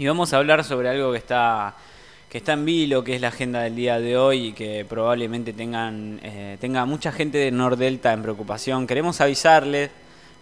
Y 0.00 0.06
vamos 0.06 0.32
a 0.32 0.38
hablar 0.38 0.64
sobre 0.64 0.88
algo 0.88 1.12
que 1.12 1.18
está, 1.18 1.74
que 2.30 2.38
está 2.38 2.54
en 2.54 2.64
vilo, 2.64 3.04
que 3.04 3.16
es 3.16 3.20
la 3.20 3.28
agenda 3.28 3.60
del 3.60 3.76
día 3.76 4.00
de 4.00 4.16
hoy 4.16 4.46
y 4.46 4.52
que 4.54 4.86
probablemente 4.88 5.52
tengan, 5.52 6.18
eh, 6.22 6.56
tenga 6.58 6.86
mucha 6.86 7.12
gente 7.12 7.36
de 7.36 7.50
Nordelta 7.50 8.10
en 8.14 8.22
preocupación. 8.22 8.86
Queremos 8.86 9.20
avisarles 9.20 9.90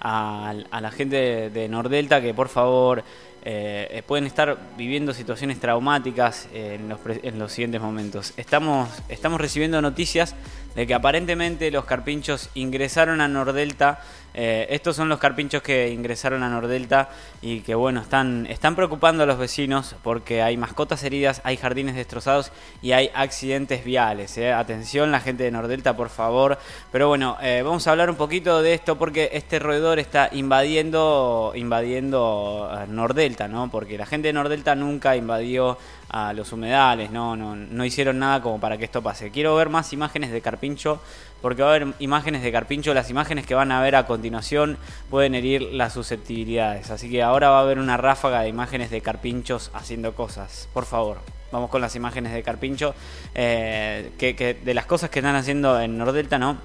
a, 0.00 0.54
la 0.80 0.90
gente 0.92 1.16
de, 1.16 1.50
de 1.50 1.68
Nordelta 1.68 2.22
que 2.22 2.34
por 2.34 2.48
favor 2.48 3.02
eh, 3.44 3.86
eh, 3.90 4.02
pueden 4.02 4.26
estar 4.26 4.58
viviendo 4.76 5.14
situaciones 5.14 5.60
traumáticas 5.60 6.48
en, 6.52 6.88
los, 6.88 6.98
en, 7.06 7.38
los, 7.38 7.52
siguientes 7.52 7.80
momentos. 7.80 8.32
Estamos, 8.36 8.88
estamos 9.08 9.40
recibiendo 9.40 9.80
noticias 9.80 10.34
de 10.74 10.86
que 10.86 10.94
aparentemente 10.94 11.70
los 11.70 11.84
carpinchos 11.84 12.50
ingresaron 12.54 13.20
a 13.20 13.28
Nordelta. 13.28 14.00
Eh, 14.34 14.66
estos 14.70 14.94
son 14.96 15.08
los 15.08 15.18
carpinchos 15.18 15.62
que 15.62 15.88
ingresaron 15.90 16.42
a 16.42 16.48
Nordelta 16.48 17.10
y 17.40 17.60
que 17.60 17.74
bueno, 17.74 18.00
están, 18.00 18.46
están 18.46 18.76
preocupando 18.76 19.22
a 19.22 19.26
los 19.26 19.38
vecinos 19.38 19.96
porque 20.02 20.42
hay 20.42 20.56
mascotas 20.56 21.02
heridas, 21.02 21.40
hay 21.44 21.56
jardines 21.56 21.96
destrozados 21.96 22.52
y 22.82 22.92
hay 22.92 23.10
accidentes 23.14 23.84
viales. 23.84 24.36
Atención 24.38 25.10
la 25.10 25.20
gente 25.20 25.44
de 25.44 25.50
Nordelta, 25.50 25.96
por 25.96 26.10
favor. 26.10 26.58
Pero 26.92 27.08
bueno, 27.08 27.36
vamos 27.64 27.86
a 27.86 27.92
hablar 27.92 28.10
un 28.10 28.16
poquito 28.16 28.62
de 28.62 28.74
esto 28.74 28.98
porque 28.98 29.30
este 29.32 29.58
roedor 29.58 29.98
está 29.98 30.28
invadiendo, 30.32 31.52
invadiendo 31.56 32.70
Nordelta, 32.88 33.27
¿no? 33.48 33.70
Porque 33.70 33.98
la 33.98 34.06
gente 34.06 34.28
de 34.28 34.32
Nordelta 34.32 34.74
nunca 34.74 35.16
invadió 35.16 35.78
a 36.08 36.32
los 36.32 36.52
humedales, 36.52 37.10
no, 37.10 37.36
no, 37.36 37.54
no 37.54 37.84
hicieron 37.84 38.18
nada 38.18 38.40
como 38.40 38.58
para 38.58 38.78
que 38.78 38.84
esto 38.84 39.02
pase. 39.02 39.30
Quiero 39.30 39.54
ver 39.56 39.68
más 39.68 39.92
imágenes 39.92 40.30
de 40.30 40.40
Carpincho, 40.40 41.00
porque 41.42 41.62
va 41.62 41.72
a 41.72 41.74
haber 41.76 41.94
imágenes 41.98 42.42
de 42.42 42.50
Carpincho, 42.50 42.94
las 42.94 43.10
imágenes 43.10 43.46
que 43.46 43.54
van 43.54 43.70
a 43.70 43.82
ver 43.82 43.96
a 43.96 44.06
continuación 44.06 44.78
pueden 45.10 45.34
herir 45.34 45.62
las 45.72 45.92
susceptibilidades. 45.92 46.90
Así 46.90 47.10
que 47.10 47.22
ahora 47.22 47.50
va 47.50 47.58
a 47.58 47.62
haber 47.62 47.78
una 47.78 47.96
ráfaga 47.96 48.40
de 48.40 48.48
imágenes 48.48 48.90
de 48.90 49.00
Carpinchos 49.00 49.70
haciendo 49.74 50.14
cosas, 50.14 50.68
por 50.72 50.86
favor. 50.86 51.18
Vamos 51.52 51.70
con 51.70 51.80
las 51.80 51.96
imágenes 51.96 52.32
de 52.32 52.42
Carpincho, 52.42 52.94
eh, 53.34 54.10
de 54.18 54.74
las 54.74 54.86
cosas 54.86 55.10
que 55.10 55.20
están 55.20 55.36
haciendo 55.36 55.80
en 55.80 55.96
Nordelta, 55.96 56.38
¿no? 56.38 56.58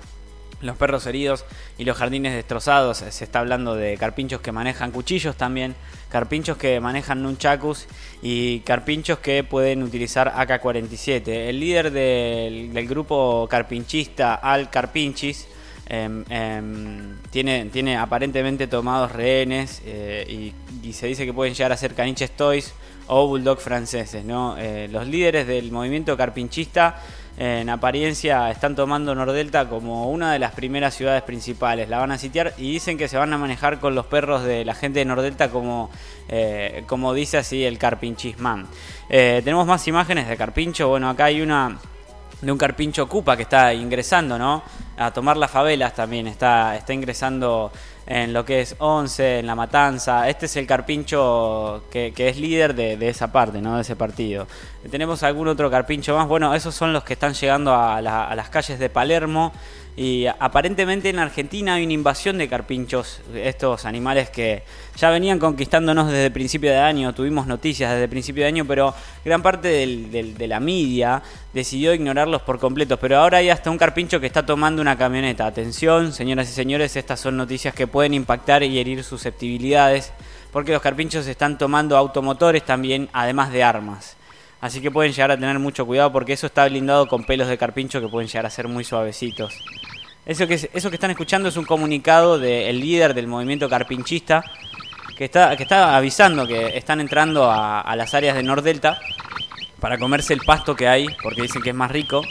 Los 0.64 0.78
perros 0.78 1.06
heridos 1.06 1.46
y 1.78 1.86
los 1.86 1.98
jardines 1.98 2.34
destrozados. 2.34 2.98
Se 2.98 3.24
está 3.24 3.40
hablando 3.40 3.76
de 3.76 3.98
carpinchos 3.98 4.42
que 4.42 4.52
manejan 4.52 4.92
cuchillos 4.92 5.36
también, 5.36 5.76
carpinchos 6.10 6.58
que 6.58 6.80
manejan 6.80 7.22
nunchakus 7.22 7.88
y 8.22 8.62
carpinchos 8.62 9.20
que 9.20 9.44
pueden 9.44 9.84
utilizar 9.84 10.34
AK-47. 10.36 11.28
El 11.28 11.60
líder 11.60 11.92
del, 11.92 12.88
grupo 12.88 13.48
carpinchista, 13.50 14.36
Al 14.36 14.70
Carpinchis, 14.70 15.48
em, 15.88 16.24
em, 16.30 17.18
tiene, 17.30 17.66
tiene 17.66 17.98
aparentemente 17.98 18.68
tomados 18.68 19.12
rehenes 19.12 19.82
eh, 19.86 20.52
y, 20.84 20.94
se 20.94 21.08
dice 21.08 21.26
que 21.26 21.34
pueden 21.34 21.54
llegar 21.54 21.72
a 21.72 21.78
ser 21.78 21.96
caniches 21.96 22.32
toys 22.32 22.74
o 23.08 23.28
bulldog 23.28 23.60
franceses. 23.60 24.24
¿no? 24.24 24.56
Eh, 24.58 24.88
los 24.92 25.08
líderes 25.08 25.48
del 25.48 25.72
movimiento 25.72 26.16
carpinchista 26.16 27.02
en 27.38 27.70
apariencia 27.70 28.52
están 28.52 28.76
tomando 28.76 29.16
Nordelta 29.16 29.68
como 29.68 30.10
una 30.10 30.34
de 30.34 30.40
las 30.40 30.52
primeras 30.52 30.94
ciudades 30.94 31.24
principales. 31.24 31.90
La 31.90 31.98
van 31.98 32.12
a 32.12 32.18
sitiar 32.18 32.54
y 32.58 32.72
dicen 32.72 32.98
que 32.98 33.08
se 33.08 33.18
van 33.18 33.34
a 33.34 33.38
manejar 33.38 33.80
con 33.80 33.96
los 33.96 34.06
perros 34.06 34.44
de 34.44 34.64
la 34.64 34.76
gente 34.76 35.00
de 35.00 35.06
Nordelta 35.06 35.50
como, 35.50 35.90
eh, 36.30 36.84
como 36.88 37.14
dice 37.14 37.38
así 37.38 37.64
el 37.64 37.78
carpinchisman. 37.78 38.68
Eh, 39.10 39.42
tenemos 39.44 39.66
más 39.66 39.88
imágenes 39.88 40.28
de 40.28 40.38
carpincho. 40.38 40.90
Bueno, 40.90 41.10
acá 41.10 41.26
hay 41.26 41.42
una 41.42 41.78
de 42.44 42.52
un 42.52 42.58
carpincho 42.58 43.08
Cupa 43.08 43.36
que 43.38 43.44
está 43.44 43.74
ingresando, 43.74 44.38
¿no? 44.38 44.64
A 44.98 45.12
tomar 45.12 45.38
las 45.38 45.50
favelas 45.50 45.96
también, 45.96 46.28
está, 46.28 46.76
está 46.76 46.94
ingresando 46.94 47.72
en 48.06 48.34
lo 48.34 48.44
que 48.44 48.62
es 48.62 48.76
Once, 48.80 49.40
en 49.40 49.48
La 49.48 49.56
Matanza. 49.56 50.30
Este 50.30 50.46
es 50.48 50.56
el 50.58 50.68
carpincho 50.68 51.86
que, 51.90 52.14
es 52.16 52.38
líder 52.38 52.76
de, 52.76 53.08
esa 53.08 53.32
parte, 53.32 53.62
¿no? 53.62 53.76
De 53.76 53.82
ese 53.82 53.96
partido. 53.96 54.48
¿Tenemos 54.92 55.24
algún 55.24 55.48
otro 55.48 55.72
carpincho 55.72 56.16
más? 56.18 56.28
Bueno, 56.28 56.54
esos 56.54 56.76
son 56.76 56.92
los 56.92 57.06
que 57.06 57.14
están 57.14 57.34
llegando 57.34 57.74
a, 57.74 58.02
las 58.02 58.50
calles 58.50 58.80
de 58.80 58.90
Palermo. 58.90 59.54
Y 59.96 60.26
aparentemente 60.26 61.10
en 61.10 61.20
Argentina 61.20 61.76
hay 61.76 61.84
una 61.84 61.94
invasión 61.94 62.38
de 62.38 62.50
carpinchos, 62.50 63.22
estos 63.36 63.86
animales 63.86 64.30
que 64.30 64.64
ya 64.98 65.10
venían 65.12 65.38
conquistándonos 65.38 66.08
desde 66.08 66.26
el 66.26 66.32
principio 66.32 66.72
de 66.72 66.80
año, 66.80 67.14
tuvimos 67.14 67.46
noticias 67.46 67.92
desde 67.92 68.06
el 68.06 68.10
principio 68.10 68.42
de 68.44 68.48
año, 68.48 68.66
pero 68.66 68.94
gran 69.24 69.44
parte 69.44 69.68
de 69.68 70.48
la 70.48 70.60
media 70.60 71.22
decidió 71.54 71.94
ignorarlos 71.94 72.42
por 72.42 72.60
completo. 72.60 72.98
Pero 72.98 73.20
ahora 73.20 73.38
hay 73.38 73.50
hasta 73.52 73.70
un 73.70 73.78
carpincho 73.78 74.20
que 74.20 74.26
está 74.26 74.46
tomando 74.46 74.82
una 74.82 74.98
camioneta. 74.98 75.46
Atención, 75.46 76.12
señoras 76.12 76.50
y 76.50 76.54
señores, 76.54 76.96
estas 76.96 77.20
son 77.20 77.38
noticias 77.38 77.74
que 77.74 77.88
pueden 77.88 78.16
impactar 78.16 78.64
y 78.64 78.80
herir 78.80 79.04
susceptibilidades, 79.04 80.12
porque 80.52 80.74
los 80.74 80.82
carpinchos 80.82 81.28
están 81.28 81.58
tomando 81.58 81.96
automotores 81.96 82.66
también, 82.66 83.10
además 83.14 83.52
de 83.52 83.64
armas. 83.64 84.18
Así 84.64 84.80
que 84.80 84.92
pueden 84.92 85.12
llegar 85.12 85.30
a 85.30 85.36
tener 85.36 85.60
mucho 85.60 85.86
cuidado 85.86 86.14
porque 86.14 86.32
eso 86.32 86.48
está 86.48 86.66
blindado 86.70 87.06
con 87.10 87.26
pelos 87.26 87.50
de 87.50 87.58
carpincho 87.58 88.00
que 88.00 88.08
pueden 88.08 88.30
llegar 88.30 88.46
a 88.46 88.50
ser 88.50 88.70
muy 88.70 88.86
suavecitos. 88.86 89.62
Eso 90.26 90.48
que, 90.48 90.54
eso 90.54 90.90
que 90.90 90.96
están 90.96 91.12
escuchando 91.12 91.50
es 91.50 91.58
un 91.58 91.66
comunicado 91.66 92.40
del 92.40 92.80
líder 92.80 93.14
del 93.14 93.28
movimiento 93.28 93.68
carpinchista 93.68 94.42
que 95.18 95.26
está, 95.26 95.58
que 95.58 95.64
está 95.64 95.98
avisando 95.98 96.48
que 96.48 96.78
están 96.78 97.02
entrando 97.02 97.52
a, 97.52 97.94
las 97.98 98.14
áreas 98.14 98.38
de 98.38 98.44
Nordelta 98.44 99.02
para 99.82 99.98
comerse 99.98 100.34
el 100.34 100.40
pasto 100.40 100.78
que 100.78 100.88
hay, 100.88 101.08
porque 101.22 101.42
dicen 101.42 101.62
que 101.62 101.72
es 101.72 101.76
más 101.76 101.92
rico, 101.92 102.22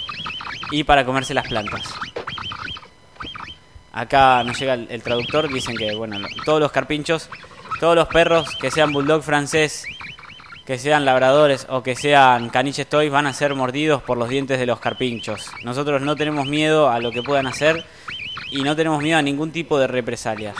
y 0.70 0.84
para 0.84 1.04
comerse 1.04 1.34
las 1.34 1.46
plantas. 1.46 1.82
Acá 3.92 4.42
nos 4.42 4.58
llega 4.58 4.72
el, 4.72 5.02
traductor, 5.02 5.52
dicen 5.52 5.76
que 5.76 5.94
bueno, 5.94 6.16
todos 6.46 6.60
los 6.60 6.72
carpinchos, 6.72 7.28
todos 7.78 7.94
los 7.94 8.08
perros 8.08 8.56
que 8.56 8.70
sean 8.70 8.90
bulldog 8.90 9.22
francés 9.22 9.84
que 10.64 10.78
sean 10.78 11.04
labradores 11.04 11.66
o 11.68 11.82
que 11.82 11.96
sean 11.96 12.48
caniches 12.50 12.86
van 13.10 13.26
a 13.26 13.32
ser 13.32 13.54
mordidos 13.54 14.02
por 14.02 14.16
los 14.16 14.28
dientes 14.28 14.58
de 14.58 14.66
los 14.66 14.80
carpinchos. 14.80 15.50
Nosotros 15.64 16.02
no 16.02 16.16
tenemos 16.16 16.46
miedo 16.46 16.90
a 16.90 17.00
lo 17.00 17.10
que 17.10 17.22
puedan 17.22 17.46
hacer 17.46 17.84
y 18.50 18.62
no 18.62 18.76
tenemos 18.76 19.02
miedo 19.02 19.18
a 19.18 19.22
ningún 19.22 19.50
tipo 19.50 19.78
de 19.78 19.86
represalias. 19.86 20.56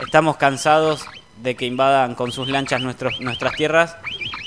Estamos 0.00 0.36
cansados 0.36 1.04
de 1.42 1.54
que 1.54 1.66
invadan 1.66 2.14
con 2.14 2.32
sus 2.32 2.48
lanchas 2.48 2.80
nuestros, 2.80 3.20
nuestras 3.20 3.54
tierras, 3.54 3.96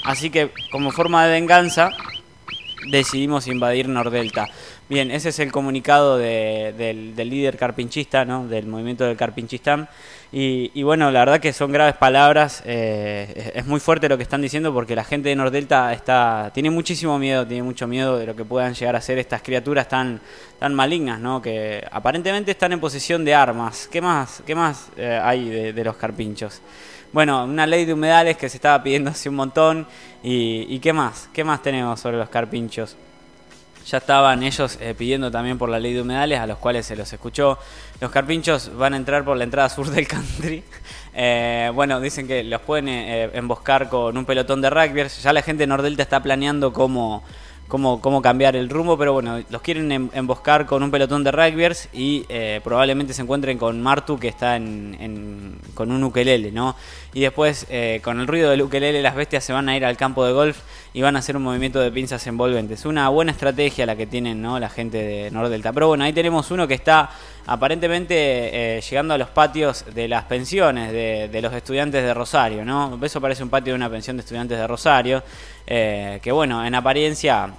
así 0.04 0.30
que 0.30 0.52
como 0.72 0.92
forma 0.92 1.26
de 1.26 1.32
venganza 1.32 1.92
decidimos 2.90 3.48
invadir 3.48 3.88
Nordelta. 3.88 4.48
Bien, 4.90 5.12
ese 5.12 5.30
es 5.30 5.40
el 5.40 5.52
comunicado 5.52 6.18
del, 6.18 7.16
líder 7.16 7.58
carpinchista, 7.58 8.26
¿no? 8.26 8.48
del 8.48 8.68
movimiento 8.68 9.06
del 9.06 9.18
carpinchistán. 9.18 9.88
Y, 10.36 10.82
bueno, 10.82 11.12
la 11.12 11.20
verdad 11.20 11.40
que 11.40 11.54
son 11.54 11.72
graves 11.72 11.96
palabras, 11.96 12.64
eh, 12.66 13.52
es 13.54 13.68
muy 13.68 13.80
fuerte 13.80 14.10
lo 14.10 14.18
que 14.18 14.24
están 14.24 14.42
diciendo 14.42 14.74
porque 14.74 14.96
la 14.96 15.04
gente 15.04 15.30
de 15.30 15.36
Nordelta 15.36 15.94
está, 15.94 16.50
tiene 16.56 16.72
muchísimo 16.72 17.20
miedo, 17.20 17.46
tiene 17.46 17.62
mucho 17.62 17.86
miedo 17.86 18.18
de 18.18 18.26
lo 18.26 18.36
que 18.36 18.44
puedan 18.44 18.74
llegar 18.74 18.96
a 18.96 19.02
ser 19.02 19.20
estas 19.20 19.44
criaturas 19.44 19.88
tan, 19.88 20.20
tan 20.58 20.74
malignas, 20.74 21.20
¿no? 21.20 21.40
que 21.40 21.86
aparentemente 21.92 22.50
están 22.50 22.74
en 22.74 22.80
posesión 22.80 23.24
de 23.24 23.36
armas. 23.36 23.88
¿Qué 23.92 24.02
más, 24.02 24.42
qué 24.44 24.56
más 24.56 24.90
eh, 24.98 25.20
hay 25.22 25.72
de, 25.72 25.84
los 25.84 25.98
carpinchos? 25.98 26.62
Bueno, 27.13 27.44
una 27.44 27.68
ley 27.68 27.85
de 27.85 27.94
humedales 27.94 28.38
que 28.38 28.50
se 28.50 28.57
estaba 28.57 28.81
pidiendo 28.81 29.12
hace 29.12 29.29
un 29.29 29.35
montón. 29.35 29.85
¿Y, 30.24 30.79
qué 30.79 30.94
más? 30.94 31.29
¿Qué 31.31 31.44
más 31.44 31.62
tenemos 31.62 32.00
sobre 32.00 32.18
los 32.18 32.28
carpinchos? 32.28 32.96
Ya 33.85 34.00
estaban 34.00 34.41
ellos 34.41 34.79
eh, 34.81 34.96
pidiendo 34.97 35.29
también 35.29 35.59
por 35.59 35.69
la 35.69 35.78
ley 35.79 35.94
de 35.94 36.01
humedales, 36.01 36.40
a 36.40 36.47
los 36.47 36.57
cuales 36.57 36.88
se 36.88 36.96
los 36.96 37.13
escuchó. 37.13 37.59
Los 38.01 38.09
carpinchos 38.09 38.75
van 38.75 38.96
a 38.96 38.97
entrar 38.97 39.24
por 39.24 39.38
la 39.38 39.44
entrada 39.44 39.69
sur 39.69 39.90
del 39.90 40.07
country. 40.07 40.63
Eh, 41.16 41.69
bueno, 41.75 42.01
dicen 42.01 42.28
que 42.28 42.44
los 42.44 42.59
pueden 42.62 42.90
eh, 42.90 43.30
emboscar 43.34 43.88
con 43.88 44.18
un 44.18 44.25
pelotón 44.25 44.62
de 44.63 44.72
rugby. 44.72 45.03
Ya 45.22 45.31
la 45.31 45.44
gente 45.44 45.62
de 45.62 45.68
Nordelta 45.68 46.01
está 46.01 46.24
planeando 46.24 46.74
cómo 46.74 47.24
cómo, 47.68 48.01
cómo 48.01 48.22
cambiar 48.22 48.56
el 48.56 48.69
rumbo, 48.69 48.97
pero 48.97 49.13
bueno, 49.13 49.41
los 49.50 49.62
quieren 49.62 49.91
em, 49.91 50.09
emboscar 50.13 50.66
con 50.66 50.84
un 50.84 50.91
pelotón 50.91 51.24
de 51.24 51.31
rugbyers 51.31 51.90
y 51.94 52.25
eh, 52.29 52.62
probablemente 52.63 53.13
se 53.13 53.22
encuentren 53.22 53.57
con 53.57 53.81
Martu 53.81 54.19
que 54.19 54.28
está 54.28 54.56
en, 54.56 55.57
con 55.74 55.91
un 55.91 56.03
ukelele, 56.03 56.51
¿no? 56.51 56.75
Y 57.13 57.22
después 57.22 57.66
eh, 57.69 58.00
con 58.03 58.19
el 58.19 58.28
ruido 58.28 58.50
del 58.50 58.62
ukelele 58.62 59.01
las 59.01 59.16
bestias 59.16 59.44
se 59.44 59.53
van 59.53 59.69
a 59.69 59.78
ir 59.78 59.85
al 59.85 59.97
campo 59.97 60.25
de 60.25 60.34
golf 60.34 60.60
y 60.94 61.01
van 61.01 61.15
a 61.15 61.19
hacer 61.19 61.36
un 61.36 61.44
movimiento 61.44 61.80
de 61.80 61.92
pinzas 61.92 62.25
envolventes. 62.27 62.86
Una 62.86 63.10
buena 63.10 63.31
estrategia 63.31 63.86
la 63.86 63.95
que 63.95 64.06
tienen 64.06 64.42
¿no? 64.42 64.59
la 64.59 64.69
gente 64.69 64.98
de 64.98 65.31
Nordelta. 65.31 65.74
Pero 65.74 65.88
bueno, 65.88 66.04
ahí 66.04 66.13
tenemos 66.13 66.51
uno 66.51 66.68
que 66.68 66.75
está 66.75 67.09
aparentemente 67.45 68.78
eh, 68.78 68.81
llegando 68.81 69.13
a 69.13 69.18
los 69.18 69.30
patios 69.30 69.86
de 69.94 70.07
las 70.07 70.24
pensiones 70.25 70.92
de, 70.92 71.42
los 71.42 71.54
estudiantes 71.54 72.04
de 72.04 72.13
Rosario, 72.13 72.63
¿no? 72.63 73.00
Eso 73.01 73.19
parece 73.19 73.44
un 73.44 73.50
patio 73.50 73.74
de 73.74 73.78
una 73.78 73.90
pensión 73.90 74.18
de 74.18 74.22
estudiantes 74.22 74.57
de 74.57 74.68
Rosario, 74.68 75.24
eh, 75.68 76.19
que 76.22 76.31
bueno, 76.31 76.66
en 76.66 76.74
apariencia 76.75 77.54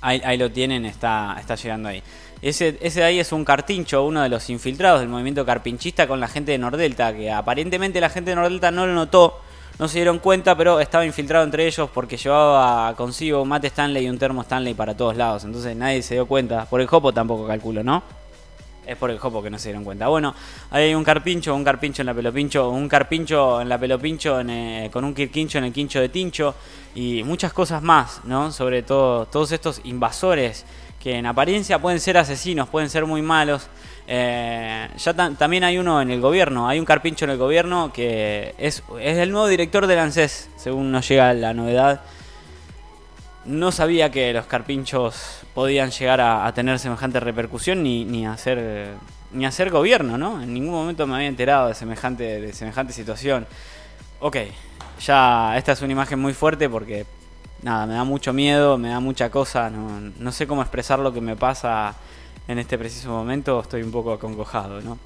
ahí, 0.00 0.36
lo 0.36 0.50
tienen, 0.50 0.84
está, 0.84 1.36
está 1.38 1.54
llegando 1.54 1.88
ahí. 1.88 2.02
Ese, 2.42 2.78
ese 2.80 3.00
de 3.00 3.06
ahí 3.06 3.20
es 3.20 3.32
un 3.32 3.44
cartincho, 3.44 4.04
uno 4.04 4.22
de 4.22 4.28
los 4.28 4.50
infiltrados 4.50 5.00
del 5.00 5.08
movimiento 5.08 5.46
carpinchista 5.46 6.06
con 6.06 6.20
la 6.20 6.28
gente 6.28 6.52
de 6.52 6.58
Nordelta, 6.58 7.14
que 7.14 7.30
aparentemente 7.30 8.00
la 8.00 8.10
gente 8.10 8.30
de 8.30 8.36
Nordelta 8.36 8.70
no 8.70 8.86
lo 8.86 8.92
notó, 8.92 9.40
no 9.78 9.88
se 9.88 9.98
dieron 9.98 10.18
cuenta, 10.18 10.56
pero 10.56 10.80
estaba 10.80 11.04
infiltrado 11.04 11.44
entre 11.44 11.66
ellos 11.66 11.88
porque 11.92 12.16
llevaba 12.16 12.94
consigo 12.94 13.42
un 13.42 13.48
mate 13.48 13.68
Stanley 13.68 14.06
y 14.06 14.08
un 14.08 14.18
termo 14.18 14.42
Stanley 14.42 14.74
para 14.74 14.96
todos 14.96 15.16
lados. 15.16 15.44
Entonces 15.44 15.76
nadie 15.76 16.02
se 16.02 16.14
dio 16.14 16.26
cuenta. 16.26 16.64
Por 16.64 16.80
el 16.80 16.86
Jopo 16.86 17.12
tampoco 17.12 17.46
calculo, 17.46 17.82
¿no? 17.82 18.02
Es 18.86 18.96
por 18.96 19.10
el 19.10 19.18
jopo 19.18 19.42
que 19.42 19.50
no 19.50 19.58
se 19.58 19.68
dieron 19.68 19.84
cuenta. 19.84 20.06
Bueno, 20.08 20.34
hay 20.70 20.94
un 20.94 21.02
carpincho, 21.02 21.54
un 21.54 21.64
carpincho 21.64 22.02
en 22.02 22.06
la 22.06 22.14
pelopincho, 22.14 22.70
un 22.70 22.88
carpincho 22.88 23.60
en 23.60 23.68
la 23.68 23.78
pelopincho 23.78 24.40
eh, 24.40 24.88
con 24.92 25.04
un 25.04 25.14
quirquincho 25.14 25.58
en 25.58 25.64
el 25.64 25.72
quincho 25.72 26.00
de 26.00 26.08
tincho 26.08 26.54
y 26.94 27.22
muchas 27.24 27.52
cosas 27.52 27.82
más, 27.82 28.20
¿no? 28.24 28.52
Sobre 28.52 28.82
todo 28.82 29.26
todos 29.26 29.50
estos 29.52 29.80
invasores 29.84 30.64
que 31.02 31.16
en 31.16 31.26
apariencia 31.26 31.78
pueden 31.78 32.00
ser 32.00 32.16
asesinos, 32.16 32.68
pueden 32.68 32.88
ser 32.90 33.06
muy 33.06 33.22
malos. 33.22 33.68
Eh, 34.08 34.88
ya 34.96 35.14
también 35.14 35.64
hay 35.64 35.78
uno 35.78 36.00
en 36.00 36.10
el 36.10 36.20
gobierno, 36.20 36.68
hay 36.68 36.78
un 36.78 36.84
carpincho 36.84 37.24
en 37.24 37.32
el 37.32 37.38
gobierno 37.38 37.92
que 37.92 38.54
es, 38.58 38.82
es 39.00 39.18
el 39.18 39.32
nuevo 39.32 39.48
director 39.48 39.86
del 39.86 39.98
ANSES, 39.98 40.48
según 40.56 40.92
nos 40.92 41.08
llega 41.08 41.32
la 41.34 41.54
novedad. 41.54 42.02
No 43.46 43.72
sabía 43.72 44.10
que 44.10 44.32
los 44.32 44.46
carpinchos 44.46 45.40
podían 45.54 45.90
llegar 45.90 46.20
a, 46.20 46.52
tener 46.52 46.78
semejante 46.78 47.20
repercusión 47.20 47.82
ni, 47.82 48.04
ni 48.04 48.26
hacer 48.26 48.96
ni 49.32 49.44
hacer 49.44 49.70
gobierno, 49.70 50.16
¿no? 50.18 50.42
En 50.42 50.52
ningún 50.52 50.72
momento 50.72 51.06
me 51.06 51.16
había 51.16 51.28
enterado 51.28 51.68
de 51.68 51.74
semejante, 51.74 52.40
de 52.40 52.52
semejante 52.52 52.92
situación. 52.92 53.46
Ok, 54.20 54.36
ya 55.04 55.56
esta 55.56 55.72
es 55.72 55.82
una 55.82 55.92
imagen 55.92 56.18
muy 56.18 56.32
fuerte 56.32 56.68
porque 56.68 57.06
nada, 57.62 57.86
me 57.86 57.94
da 57.94 58.04
mucho 58.04 58.32
miedo, 58.32 58.78
me 58.78 58.88
da 58.88 59.00
mucha 59.00 59.30
cosa, 59.30 59.70
no, 59.70 60.00
no 60.18 60.32
sé 60.32 60.46
cómo 60.46 60.62
expresar 60.62 60.98
lo 60.98 61.12
que 61.12 61.20
me 61.20 61.36
pasa 61.36 61.94
en 62.48 62.58
este 62.58 62.78
preciso 62.78 63.10
momento, 63.10 63.60
estoy 63.60 63.82
un 63.82 63.90
poco 63.90 64.12
acongojado, 64.12 64.80
¿no? 64.80 64.98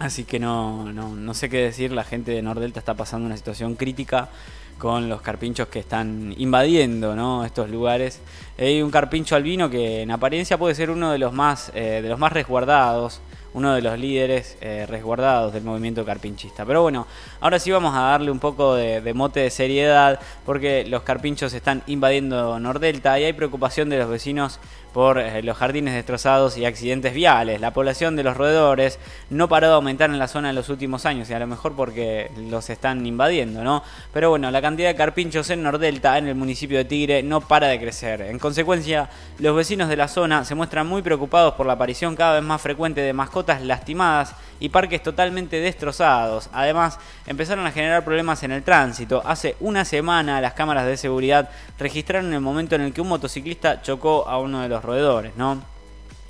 Así 0.00 0.24
que 0.24 0.38
no, 0.38 0.90
no, 0.94 1.14
no 1.14 1.34
sé 1.34 1.50
qué 1.50 1.58
decir, 1.58 1.92
la 1.92 2.04
gente 2.04 2.32
de 2.32 2.40
Nordelta 2.40 2.80
está 2.80 2.94
pasando 2.94 3.26
una 3.26 3.36
situación 3.36 3.74
crítica 3.74 4.30
con 4.78 5.10
los 5.10 5.20
carpinchos 5.20 5.68
que 5.68 5.78
están 5.78 6.34
invadiendo 6.38 7.14
¿no? 7.14 7.44
estos 7.44 7.68
lugares. 7.68 8.18
Hay 8.58 8.80
un 8.80 8.90
carpincho 8.90 9.36
albino 9.36 9.68
que 9.68 10.00
en 10.00 10.10
apariencia 10.10 10.56
puede 10.56 10.74
ser 10.74 10.90
uno 10.90 11.12
de 11.12 11.18
los 11.18 11.34
más, 11.34 11.70
eh, 11.74 12.00
de 12.02 12.08
los 12.08 12.18
más 12.18 12.32
resguardados 12.32 13.20
uno 13.54 13.74
de 13.74 13.82
los 13.82 13.98
líderes 13.98 14.56
eh, 14.60 14.86
resguardados 14.88 15.52
del 15.52 15.64
movimiento 15.64 16.04
carpinchista. 16.04 16.64
Pero 16.64 16.82
bueno, 16.82 17.06
ahora 17.40 17.58
sí 17.58 17.70
vamos 17.70 17.94
a 17.94 18.00
darle 18.00 18.30
un 18.30 18.38
poco 18.38 18.74
de, 18.74 19.12
mote 19.14 19.40
de 19.40 19.50
seriedad 19.50 20.20
porque 20.46 20.84
los 20.86 21.02
carpinchos 21.02 21.52
están 21.52 21.82
invadiendo 21.86 22.58
Nordelta 22.60 23.18
y 23.18 23.24
hay 23.24 23.32
preocupación 23.32 23.88
de 23.88 23.98
los 23.98 24.08
vecinos 24.08 24.60
por 24.92 25.18
eh, 25.18 25.42
los 25.42 25.56
jardines 25.56 25.94
destrozados 25.94 26.56
y 26.56 26.64
accidentes 26.64 27.14
viales. 27.14 27.60
La 27.60 27.72
población 27.72 28.16
de 28.16 28.24
los 28.24 28.36
roedores 28.36 28.98
no 29.30 29.48
paró 29.48 29.68
de 29.68 29.74
aumentar 29.74 30.10
en 30.10 30.18
la 30.18 30.26
zona 30.26 30.50
en 30.50 30.56
los 30.56 30.68
últimos 30.68 31.06
años 31.06 31.30
y 31.30 31.32
a 31.32 31.38
lo 31.38 31.46
mejor 31.46 31.74
porque 31.74 32.30
los 32.48 32.70
están 32.70 33.06
invadiendo, 33.06 33.62
¿no? 33.62 33.84
Pero 34.12 34.30
bueno, 34.30 34.50
la 34.50 34.60
cantidad 34.60 34.88
de 34.88 34.96
carpinchos 34.96 35.50
en 35.50 35.62
Nordelta, 35.62 36.18
en 36.18 36.26
el 36.26 36.34
municipio 36.34 36.78
de 36.78 36.84
Tigre, 36.84 37.22
no 37.22 37.40
para 37.40 37.68
de 37.68 37.78
crecer. 37.78 38.22
En 38.22 38.38
consecuencia, 38.38 39.08
los 39.38 39.54
vecinos 39.54 39.88
de 39.88 39.96
la 39.96 40.08
zona 40.08 40.44
se 40.44 40.56
muestran 40.56 40.86
muy 40.86 41.02
preocupados 41.02 41.54
por 41.54 41.66
la 41.66 41.74
aparición 41.74 42.16
cada 42.16 42.34
vez 42.34 42.42
más 42.42 42.60
frecuente 42.60 43.00
de 43.00 43.12
mascotas 43.12 43.39
lastimadas 43.46 44.34
y 44.60 44.68
parques 44.68 45.02
totalmente 45.02 45.60
destrozados. 45.60 46.50
Además, 46.52 46.98
empezaron 47.26 47.66
a 47.66 47.72
generar 47.72 48.04
problemas 48.04 48.42
en 48.42 48.52
el 48.52 48.62
tránsito. 48.62 49.22
Hace 49.24 49.56
una 49.60 49.84
semana 49.84 50.40
las 50.40 50.54
cámaras 50.54 50.86
de 50.86 50.96
seguridad 50.96 51.50
registraron 51.78 52.32
el 52.32 52.40
momento 52.40 52.74
en 52.74 52.82
el 52.82 52.92
que 52.92 53.00
un 53.00 53.08
motociclista 53.08 53.82
chocó 53.82 54.28
a 54.28 54.38
uno 54.38 54.60
de 54.60 54.68
los 54.68 54.84
roedores, 54.84 55.36
¿no? 55.36 55.62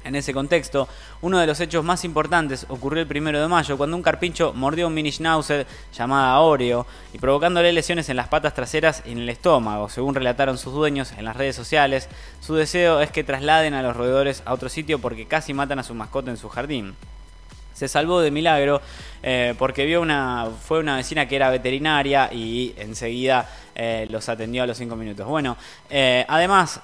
En 0.05 0.17
ese 0.17 0.32
contexto, 0.32 0.88
uno 1.20 1.38
de 1.38 1.47
los 1.47 1.61
hechos 1.61 1.85
más 1.85 2.05
importantes 2.05 2.64
ocurrió 2.69 3.02
el 3.02 3.06
primero 3.06 3.41
de 3.41 3.49
mayo, 3.49 3.76
cuando 3.76 3.97
un 3.97 4.02
carpincho 4.02 4.52
mordió 4.55 4.87
a 4.87 4.88
un 4.88 4.94
mini 4.94 5.12
schnauzer 5.12 5.67
llamada 5.93 6.41
Oreo 6.41 6.87
y 7.12 7.19
provocándole 7.19 7.73
lesiones 7.73 8.08
en 8.08 8.17
las 8.17 8.29
patas 8.29 8.55
traseras 8.55 9.02
y 9.05 9.12
en 9.12 9.19
el 9.19 9.29
estómago. 9.29 9.88
Según 9.91 10.14
relataron 10.14 10.56
sus 10.56 10.73
dueños 10.73 11.12
en 11.12 11.26
las 11.26 11.37
redes 11.37 11.55
sociales, 11.55 12.08
su 12.41 12.55
deseo 12.55 13.00
es 13.00 13.11
que 13.11 13.25
trasladen 13.25 13.75
a 13.75 13.82
los 13.82 13.94
roedores 13.97 14.43
a 14.47 14.55
otro 14.55 14.70
sitio 14.70 14.99
porque 15.00 15.26
casi 15.26 15.52
matan 15.52 15.79
a 15.79 15.82
su 15.82 15.94
mascota 15.94 16.31
en 16.31 16.38
su 16.38 16.49
jardín 16.49 16.94
se 17.81 17.88
salvó 17.88 18.20
de 18.20 18.31
milagro 18.31 18.82
eh, 19.23 19.55
porque 19.58 19.87
vio 19.87 20.02
una 20.02 20.49
fue 20.67 20.81
una 20.81 20.97
vecina 20.97 21.26
que 21.26 21.37
era 21.37 21.49
veterinaria 21.49 22.31
y 22.31 22.75
enseguida 22.76 23.49
eh, 23.75 24.06
los 24.11 24.28
atendió 24.28 24.62
a 24.62 24.67
los 24.67 24.76
cinco 24.76 24.96
minutos. 24.96 25.26
Bueno, 25.26 25.56
eh, 25.88 26.25
además, 26.28 26.81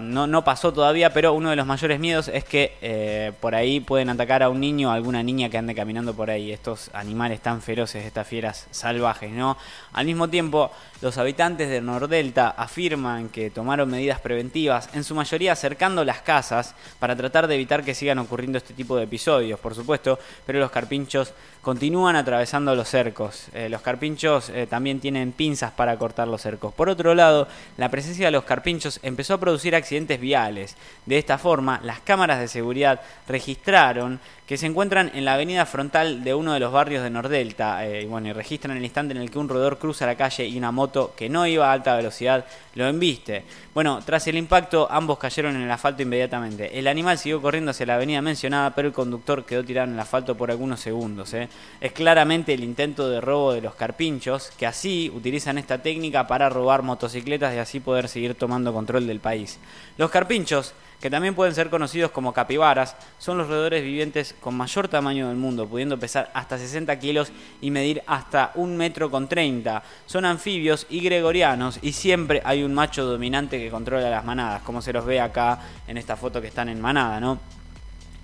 no, 0.00 0.26
no, 0.26 0.44
pasó 0.44 0.72
todavía, 0.72 1.12
pero 1.12 1.32
uno 1.32 1.50
de 1.50 1.56
los 1.56 1.66
mayores 1.66 1.98
miedos 1.98 2.28
es 2.28 2.44
que 2.44 2.76
eh, 2.80 3.32
por 3.40 3.54
ahí 3.54 3.80
pueden 3.80 4.10
atacar 4.10 4.42
a 4.42 4.50
un 4.50 4.60
niño 4.60 4.88
o 4.88 4.92
alguna 4.92 5.22
niña 5.22 5.48
que 5.48 5.58
ande 5.58 5.74
caminando 5.74 6.14
por 6.14 6.30
ahí. 6.30 6.52
Estos 6.52 6.90
animales 6.92 7.40
tan 7.40 7.62
feroces, 7.62 8.04
estas 8.04 8.26
fieras 8.26 8.66
salvajes, 8.70 9.30
¿no? 9.30 9.56
Al 9.92 10.06
mismo 10.06 10.28
tiempo, 10.28 10.70
los 11.00 11.16
habitantes 11.18 11.70
de 11.70 11.80
Nordelta 11.80 12.50
afirman 12.50 13.28
que 13.28 13.50
tomaron 13.50 13.90
medidas 13.90 14.20
preventivas, 14.20 14.88
en 14.94 15.04
su 15.04 15.14
mayoría 15.14 15.52
acercando 15.52 16.04
las 16.04 16.20
casas, 16.22 16.74
para 16.98 17.16
tratar 17.16 17.46
de 17.46 17.54
evitar 17.54 17.84
que 17.84 17.94
sigan 17.94 18.18
ocurriendo 18.18 18.58
este 18.58 18.74
tipo 18.74 18.96
de 18.96 19.04
episodios, 19.04 19.58
por 19.60 19.74
supuesto, 19.74 20.18
pero 20.44 20.58
los 20.58 20.70
carpinchos 20.70 21.32
continúan 21.62 22.16
atravesando 22.16 22.74
los 22.74 22.88
cercos. 22.88 23.46
Los 23.68 23.82
carpinchos 23.82 24.50
también 24.68 25.00
tienen 25.00 25.32
pinzas 25.38 25.70
para 25.70 25.96
cortar 25.96 26.28
los 26.28 26.42
cercos. 26.42 26.74
Por 26.74 26.90
otro 26.90 27.14
lado, 27.14 27.46
la 27.76 27.88
presencia 27.88 28.26
de 28.26 28.32
los 28.32 28.44
carpinchos 28.44 28.98
empezó 29.02 29.34
a 29.34 29.40
producir 29.40 29.76
accidentes 29.76 30.20
viales. 30.20 30.76
De 31.06 31.16
esta 31.16 31.38
forma, 31.38 31.80
las 31.84 32.00
cámaras 32.00 32.40
de 32.40 32.48
seguridad 32.48 33.00
registraron 33.28 34.20
que 34.48 34.56
se 34.56 34.64
encuentran 34.64 35.10
en 35.14 35.26
la 35.26 35.34
avenida 35.34 35.66
frontal 35.66 36.24
de 36.24 36.34
uno 36.34 36.54
de 36.54 36.60
los 36.60 36.72
barrios 36.72 37.02
de 37.02 37.10
Nordelta. 37.10 37.86
Eh, 37.86 38.02
y 38.02 38.06
bueno, 38.06 38.28
y 38.28 38.32
registran 38.32 38.78
el 38.78 38.82
instante 38.82 39.14
en 39.14 39.20
el 39.20 39.30
que 39.30 39.38
un 39.38 39.48
roedor 39.48 39.78
cruza 39.78 40.06
la 40.06 40.16
calle 40.16 40.46
y 40.46 40.56
una 40.56 40.72
moto 40.72 41.12
que 41.14 41.28
no 41.28 41.46
iba 41.46 41.68
a 41.68 41.72
alta 41.72 41.94
velocidad 41.94 42.46
lo 42.74 42.86
embiste. 42.86 43.44
Bueno, 43.74 44.00
tras 44.06 44.26
el 44.28 44.38
impacto, 44.38 44.88
ambos 44.90 45.18
cayeron 45.18 45.54
en 45.56 45.62
el 45.62 45.70
asfalto 45.70 46.00
inmediatamente. 46.02 46.78
El 46.78 46.86
animal 46.86 47.18
siguió 47.18 47.42
corriendo 47.42 47.72
hacia 47.72 47.86
la 47.86 47.96
avenida 47.96 48.22
mencionada, 48.22 48.74
pero 48.74 48.88
el 48.88 48.94
conductor 48.94 49.44
quedó 49.44 49.64
tirado 49.64 49.88
en 49.88 49.94
el 49.94 50.00
asfalto 50.00 50.36
por 50.36 50.50
algunos 50.50 50.80
segundos. 50.80 51.34
¿eh? 51.34 51.48
Es 51.80 51.92
claramente 51.92 52.54
el 52.54 52.64
intento 52.64 53.08
de 53.10 53.20
robo 53.20 53.52
de 53.52 53.60
los 53.60 53.74
carpinchos, 53.74 54.50
que 54.56 54.66
así 54.66 55.10
utilizan 55.28 55.58
esta 55.58 55.82
técnica 55.82 56.26
para 56.26 56.48
robar 56.48 56.82
motocicletas 56.82 57.54
y 57.54 57.58
así 57.58 57.80
poder 57.80 58.08
seguir 58.08 58.34
tomando 58.34 58.72
control 58.72 59.06
del 59.06 59.20
país. 59.20 59.58
Los 59.98 60.10
carpinchos 60.10 60.74
que 61.00 61.10
también 61.10 61.34
pueden 61.34 61.54
ser 61.54 61.70
conocidos 61.70 62.10
como 62.10 62.32
capibaras, 62.32 62.96
son 63.18 63.38
los 63.38 63.48
roedores 63.48 63.84
vivientes 63.84 64.34
con 64.40 64.56
mayor 64.56 64.88
tamaño 64.88 65.28
del 65.28 65.36
mundo, 65.36 65.68
pudiendo 65.68 65.98
pesar 65.98 66.30
hasta 66.34 66.58
60 66.58 66.98
kilos 66.98 67.30
y 67.60 67.70
medir 67.70 68.02
hasta 68.06 68.50
un 68.56 68.76
metro 68.76 69.10
con 69.10 69.28
30. 69.28 69.82
Son 70.06 70.24
anfibios 70.24 70.86
y 70.90 71.00
gregorianos 71.00 71.78
y 71.82 71.92
siempre 71.92 72.42
hay 72.44 72.62
un 72.64 72.74
macho 72.74 73.04
dominante 73.04 73.58
que 73.58 73.70
controla 73.70 74.10
las 74.10 74.24
manadas, 74.24 74.62
como 74.62 74.82
se 74.82 74.92
los 74.92 75.04
ve 75.04 75.20
acá 75.20 75.60
en 75.86 75.98
esta 75.98 76.16
foto 76.16 76.40
que 76.40 76.48
están 76.48 76.68
en 76.68 76.80
manada, 76.80 77.20
¿no? 77.20 77.57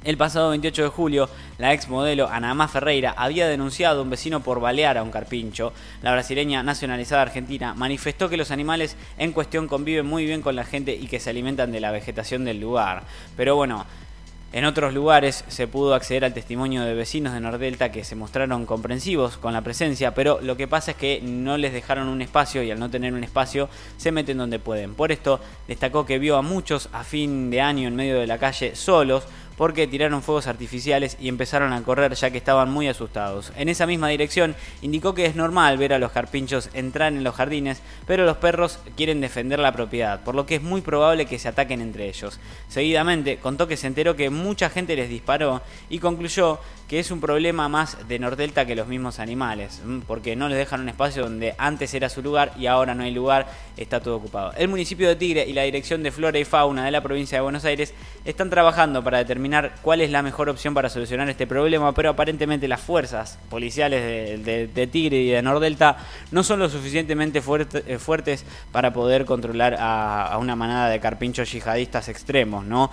El 0.05 0.19
pasado 0.19 0.51
28 0.51 0.83
de 0.83 0.89
julio, 0.91 1.31
la 1.57 1.73
ex 1.73 1.89
modelo 1.89 2.29
Anamá 2.29 2.69
Ferreira 2.69 3.15
había 3.17 3.49
denunciado 3.49 4.01
a 4.01 4.03
un 4.03 4.11
vecino 4.11 4.41
por 4.41 4.61
balear 4.61 4.99
a 4.99 5.03
un 5.03 5.11
carpincho. 5.11 5.73
La 6.03 6.13
brasileña 6.13 6.63
nacionalizada 6.63 7.23
argentina 7.23 7.73
manifestó 7.73 8.29
que 8.29 8.37
los 8.37 8.51
animales 8.51 8.99
en 9.17 9.33
cuestión 9.33 9.67
conviven 9.67 10.05
muy 10.05 10.27
bien 10.27 10.43
con 10.43 10.57
la 10.57 10.65
gente 10.65 10.95
y 10.95 11.07
que 11.07 11.21
se 11.21 11.31
alimentan 11.31 11.73
de 11.73 11.81
la 11.81 11.91
vegetación 11.91 12.45
del 12.45 12.61
lugar. 12.61 13.05
Pero 13.35 13.57
bueno, 13.57 13.87
en 14.55 14.67
otros 14.67 14.95
lugares 14.95 15.45
se 15.49 15.67
pudo 15.67 15.95
acceder 15.95 16.25
al 16.25 16.33
testimonio 16.33 16.85
de 16.85 16.95
vecinos 16.95 17.33
de 17.33 17.41
Nordelta 17.41 17.91
que 17.91 18.05
se 18.05 18.15
mostraron 18.15 18.67
comprensivos 18.67 19.37
con 19.37 19.53
la 19.53 19.63
presencia, 19.63 20.15
pero 20.15 20.39
lo 20.43 20.57
que 20.57 20.69
pasa 20.69 20.93
es 20.93 20.97
que 20.97 21.21
no 21.21 21.57
les 21.57 21.73
dejaron 21.73 22.07
un 22.07 22.23
espacio 22.23 22.63
y 22.63 22.71
al 22.71 22.79
no 22.79 22.89
tener 22.89 23.15
un 23.15 23.25
espacio 23.25 23.69
se 23.97 24.13
meten 24.13 24.39
donde 24.39 24.61
pueden. 24.61 24.95
Por 24.95 25.11
esto 25.11 25.41
destacó 25.67 26.07
que 26.07 26.21
vio 26.21 26.37
a 26.37 26.43
muchos 26.43 26.89
a 26.93 27.03
fin 27.03 27.51
de 27.51 27.63
año 27.63 27.89
en 27.89 27.97
medio 27.97 28.21
de 28.21 28.29
la 28.29 28.39
calle 28.39 28.77
solos 28.77 29.25
porque 29.57 29.87
tiraron 29.87 30.23
fuegos 30.23 30.47
artificiales 30.47 31.17
y 31.21 31.29
empezaron 31.29 31.73
a 31.73 31.83
correr 31.83 32.15
ya 32.15 32.31
que 32.31 32.39
estaban 32.39 32.71
muy 32.71 32.89
asustados. 32.89 33.53
En 33.57 33.69
esa 33.69 33.87
misma 33.87 34.09
dirección 34.09 34.55
indicó 34.83 35.15
que 35.15 35.27
es 35.27 35.37
normal 35.37 35.79
ver 35.79 35.93
a 35.93 35.99
los 35.99 36.13
carpinchos 36.13 36.71
entrar 36.75 37.13
en 37.13 37.25
los 37.25 37.35
jardines, 37.35 37.83
pero 38.07 38.25
los 38.25 38.39
perros 38.39 38.79
quieren 38.97 39.21
defender 39.21 39.59
la 39.59 39.73
propiedad, 39.73 40.23
por 40.23 40.35
lo 40.35 40.47
que 40.47 40.57
es 40.57 40.63
muy 40.63 40.81
probable 40.81 41.27
que 41.27 41.39
se 41.39 41.49
ataquen 41.49 41.81
entre 41.81 42.09
ellos. 42.09 42.41
Seguidamente 42.69 43.39
contó 43.39 43.69
que 43.69 43.77
se 43.77 43.87
enteró 43.87 44.17
que 44.17 44.31
mucha 44.31 44.71
gente 44.71 44.97
les 44.97 45.09
disparó 45.09 45.63
y 45.89 45.99
concluyó 45.99 46.59
que 46.89 46.99
es 46.99 47.11
un 47.11 47.21
problema 47.21 47.69
más 47.69 47.97
de 48.09 48.19
Nordelta 48.19 48.67
que 48.67 48.77
los 48.77 48.87
mismos 48.87 49.19
animales, 49.19 49.81
porque 50.07 50.37
no 50.37 50.49
les 50.49 50.59
dejan 50.59 50.83
un 50.83 50.91
espacio 50.91 51.23
donde 51.23 51.55
antes 51.57 51.95
era 51.95 52.09
su 52.09 52.23
lugar 52.23 52.53
y 52.59 52.67
ahora 52.67 52.95
no 52.95 53.05
hay 53.05 53.11
lugar, 53.11 53.47
está 53.77 54.01
todo 54.01 54.17
ocupado. 54.17 54.53
El 54.57 54.69
municipio 54.69 55.09
de 55.09 55.17
Tigre 55.17 55.47
y 55.47 55.55
la 55.55 55.63
Dirección 55.63 56.03
de 56.03 56.13
Flora 56.13 56.39
y 56.39 56.45
Fauna 56.45 56.85
de 56.85 56.91
la 56.91 57.03
provincia 57.03 57.39
de 57.39 57.43
Buenos 57.43 57.65
Aires 57.65 57.95
están 58.25 58.51
trabajando 58.51 59.03
para 59.03 59.19
determinar 59.19 59.44
cuál 59.83 60.01
es 60.01 60.11
la 60.11 60.23
mejor 60.23 60.49
opción 60.49 60.75
para 60.75 60.89
solucionar 60.89 61.29
este 61.29 61.47
problema, 61.47 61.93
pero 61.93 62.11
aparentemente 62.11 62.69
las 62.69 62.81
fuerzas 62.81 63.39
policiales 63.51 64.45
de, 64.45 64.87
Tigre 64.87 65.17
y 65.23 65.31
de 65.31 65.43
Nordelta 65.43 65.97
no 66.31 66.43
son 66.43 66.61
lo 66.61 66.69
suficientemente 66.69 67.39
eh, 67.39 67.99
fuertes 67.99 68.45
para 68.73 68.93
poder 68.93 69.25
controlar 69.25 69.77
a 69.79 70.37
una 70.39 70.57
manada 70.57 70.89
de 70.89 71.01
carpinchos 71.01 71.51
yihadistas 71.53 72.09
extremos, 72.09 72.65
¿no? 72.65 72.91